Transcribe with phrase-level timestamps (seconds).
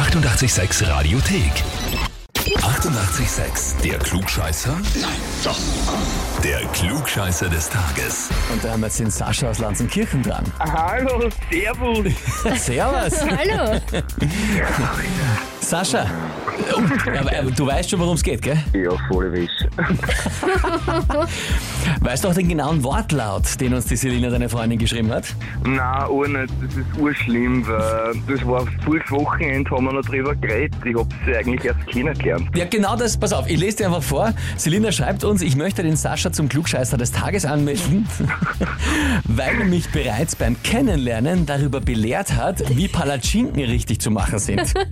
[0.00, 1.52] 886 Radiothek.
[2.56, 3.82] 88,6.
[3.82, 4.72] Der Klugscheißer?
[4.98, 5.10] Nein,
[5.44, 5.58] doch.
[6.42, 8.30] Der Klugscheißer des Tages.
[8.50, 10.44] Und da haben wir jetzt den Sascha aus Lanzenkirchen dran.
[10.58, 12.14] Hallo, servus.
[12.64, 13.20] Servus.
[13.20, 13.78] Hallo.
[15.60, 16.06] Sascha,
[17.18, 18.58] aber, aber du weißt schon, worum es geht, gell?
[18.74, 19.50] Ja, voll wiss.
[22.00, 25.34] Weißt du auch den genauen Wortlaut, den uns die Selina, deine Freundin, geschrieben hat?
[25.64, 26.52] Nein, auch nicht.
[26.62, 30.74] Das ist urschlimm, weil das war voriges Wochenende, haben wir noch drüber geredet.
[30.84, 32.48] Ich hab sie eigentlich erst kennengelernt.
[32.56, 33.18] Ja, genau das.
[33.18, 34.32] Pass auf, ich lese dir einfach vor.
[34.56, 38.08] Selina schreibt uns, ich möchte den Sascha zum Klugscheißer des Tages anmelden,
[39.24, 44.72] weil er mich bereits beim Kennenlernen darüber belehrt hat, wie Palatschinken richtig zu machen sind.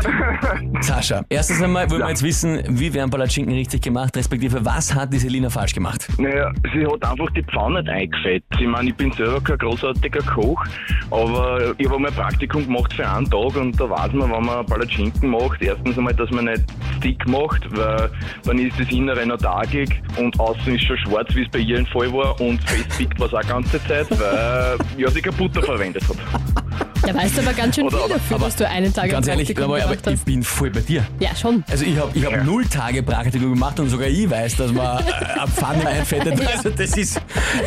[0.80, 5.12] Sascha, erstens einmal wollen wir jetzt wissen, wie werden Palatschinken richtig gemacht, respektive was hat
[5.12, 6.08] die Selina falsch gemacht?
[6.18, 8.44] Naja, sie hat einfach die Pfanne nicht eingefettet.
[8.58, 10.64] Ich meine, ich bin selber kein großartiger Koch,
[11.10, 14.44] aber ich habe mal ein Praktikum gemacht für einen Tag und da weiß man, wenn
[14.44, 16.62] man Palatschinken macht, erstens einmal, dass man nicht
[16.98, 18.10] Stick macht, weil
[18.44, 21.78] dann ist das Innere noch tagig und außen ist schon schwarz, wie es bei ihr
[21.78, 25.34] im Fall war und festpickt war es auch die ganze Zeit, weil ja, sie kein
[25.34, 26.80] Butter verwendet hat.
[27.02, 29.10] Da weißt du aber ganz schön Oder viel aber- dafür, aber dass du einen Tag
[29.10, 31.04] Ganz ehrlich, Praktikum aber, aber gemacht ich bin voll bei dir.
[31.18, 31.64] Ja, schon.
[31.70, 32.44] Also ich habe ich hab Ja.
[32.44, 36.40] null Tage Praktikum gemacht und sogar ich weiß, dass man äh, ab Pfanne einfettet.
[36.54, 37.20] Also das ist,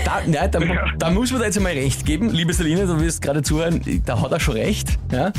[0.05, 0.59] da, nein, da,
[0.97, 2.29] da muss man da jetzt einmal recht geben.
[2.29, 4.89] Liebe Celine, du wirst gerade zuhören, da hat er schon recht.
[5.11, 5.31] Ja?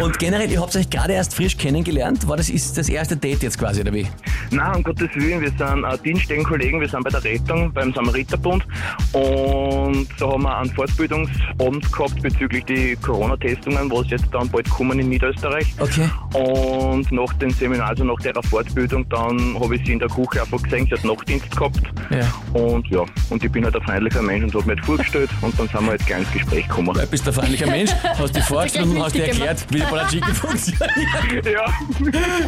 [0.00, 2.26] Und generell, ihr habt euch gerade erst frisch kennengelernt.
[2.28, 4.06] War das ist das erste Date jetzt quasi, oder wie?
[4.50, 7.92] Nein, um Gottes Willen, wir sind äh, dienstständigen Kollegen, wir sind bei der Rettung, beim
[7.92, 8.64] Samariterbund
[9.12, 12.96] und da haben wir einen Fortbildungsabend gehabt bezüglich die
[13.42, 15.66] Corona-Testungen, was jetzt dann bald kommen in Niederösterreich.
[15.78, 16.08] Okay.
[16.34, 20.42] Und nach dem Seminar, also nach der Fortbildung, dann habe ich sie in der Küche
[20.42, 21.80] einfach gesehen, sie hat Nachtdienst gehabt.
[22.10, 22.60] Ja.
[22.60, 25.58] Und ja, und ich bin halt ein freundlicher Mensch und habe mir halt vorgestellt und
[25.58, 26.94] dann sind wir jetzt gleich ins Gespräch gekommen.
[26.94, 30.34] Du bist ein freundlicher Mensch, hast dich vorgestellt und hast dir erklärt, wie die Palatschinken
[30.34, 31.46] funktioniert.
[31.52, 31.64] Ja,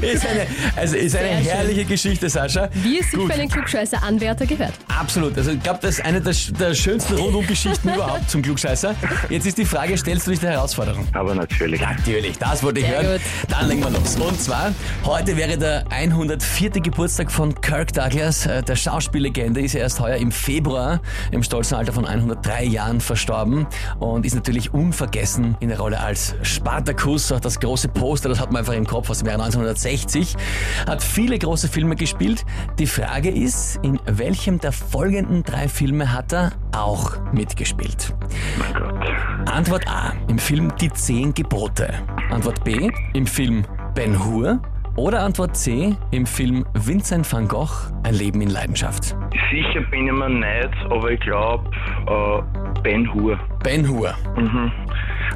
[0.01, 1.45] Ist eine, also ist eine Sehr schön.
[1.45, 2.69] herrliche Geschichte, Sascha.
[2.75, 3.33] Wie es sich Gut.
[3.33, 4.73] für einen Klugscheißer-Anwärter gehört.
[4.89, 5.37] Absolut.
[5.37, 8.95] Also ich glaube, das ist eine der, der schönsten Rundum-Geschichten überhaupt zum Klugscheißer.
[9.29, 10.84] Jetzt ist die Frage, stellst du dich der Herausforderung?
[11.13, 11.81] Aber natürlich.
[11.81, 13.13] Natürlich, das wollte ich Sehr hören.
[13.19, 13.51] gut.
[13.51, 14.17] Dann legen wir los.
[14.17, 14.73] Und zwar,
[15.05, 16.71] heute wäre der 104.
[16.71, 18.47] Geburtstag von Kirk Douglas.
[18.47, 21.01] Äh, Der Schauspiellegende ist ja erst heuer im Februar
[21.31, 23.67] im stolzen Alter von 103 Jahren verstorben
[23.99, 27.31] und ist natürlich unvergessen in der Rolle als Spartacus.
[27.33, 30.35] Auch das große Poster, das hat man einfach im Kopf aus dem Jahr 1960.
[30.87, 32.45] Hat viele große Filme gespielt.
[32.79, 38.15] Die Frage ist, in welchem der folgenden drei Filme hat er auch mitgespielt?
[39.55, 40.13] Antwort A.
[40.27, 41.95] Im Film Die Zehn Gebote.
[42.29, 42.91] Antwort B.
[43.13, 44.61] Im Film Ben Hur.
[44.97, 45.95] Oder Antwort C.
[46.11, 47.71] Im Film Vincent van Gogh.
[48.03, 49.17] Ein Leben in Leidenschaft.
[49.53, 51.71] Sicher bin ich mir nicht, aber ich glaube
[52.09, 53.39] äh, Ben Hur.
[53.63, 54.13] Ben Hur.
[54.37, 54.73] Mhm.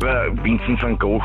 [0.00, 1.22] Weil Vincent van Gogh,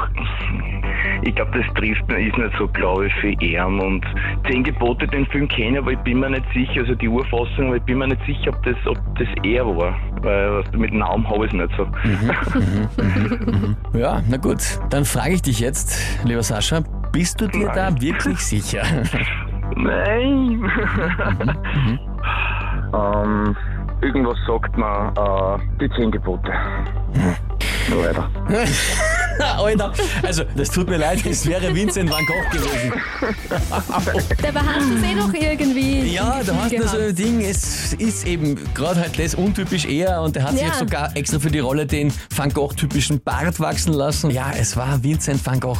[1.25, 3.79] ich glaube, das trifft mir, ist nicht so, glaube ich, für ihn.
[3.79, 4.05] Und
[4.47, 7.77] Zehn Gebote, den Film kenne aber ich bin mir nicht sicher, also die Urfassung, aber
[7.77, 9.95] ich bin mir nicht sicher, ob das, ob das er war.
[10.21, 11.87] Weil mit Namen habe ich es nicht so.
[13.97, 14.79] Ja, na gut.
[14.89, 16.81] Dann frage ich dich jetzt, lieber Sascha,
[17.11, 18.83] bist du dir da wirklich sicher?
[19.75, 20.63] Nein.
[22.93, 23.55] ähm,
[24.01, 26.51] irgendwas sagt man, äh, die Zehn Gebote.
[27.89, 28.29] So weiter.
[29.57, 32.93] Alter, also das tut mir leid, es wäre Vincent van Gogh gewesen.
[34.41, 36.13] Dabei hast du es eh noch irgendwie.
[36.13, 40.21] Ja, du hast nur so ein Ding, es ist eben gerade halt das untypisch eher
[40.21, 40.73] und er hat sich Ja.
[40.73, 44.31] sogar extra für die Rolle den Van Gogh-typischen Bart wachsen lassen.
[44.31, 45.77] Ja, es war Vincent van Gogh.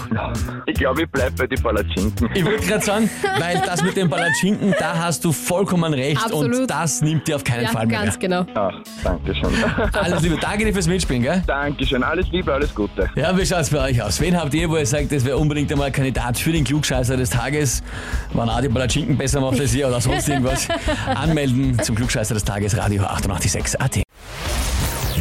[0.65, 2.29] Ich glaube, ich bleibe bei den Palatschinken.
[2.33, 3.09] Ich würde gerade sagen,
[3.39, 6.69] weil das mit den Palatschinken, da hast du vollkommen recht und Absolut.
[6.69, 8.01] das nimmt dir auf keinen Ja, Fall mehr.
[8.03, 8.45] ganz genau.
[8.55, 8.71] Ah,
[9.03, 9.49] danke schön.
[9.93, 11.43] Alles Liebe, danke dir fürs Mitspielen, gell?
[11.47, 13.09] Dankeschön, alles Liebe, alles Gute.
[13.15, 14.21] Ja, wie schaut's bei euch aus?
[14.21, 17.17] Wen habt ihr, wo ihr sagt, das wäre unbedingt einmal ein Kandidat für den Klugscheißer
[17.17, 17.83] des Tages?
[18.31, 20.69] Wann die Palatschinken besser macht als ihr oder sonst irgendwas?
[21.13, 23.95] Anmelden zum Klugscheißer des Tages, Radio 886 AT.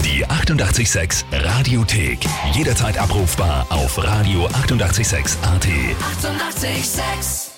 [0.05, 2.21] Die 88,6 Radiothek.
[2.53, 4.71] Jederzeit abrufbar auf radio886.at.
[4.71, 6.62] 88,6.
[6.62, 7.51] Eighty-eight, sex.